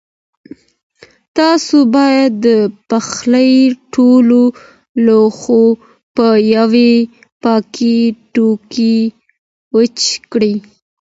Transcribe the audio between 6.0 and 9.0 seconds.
په یوې پاکې ټوټې